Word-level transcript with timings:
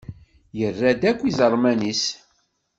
Yerra-d 0.59 1.01
akk 1.11 1.19
iẓerman-is. 1.23 2.03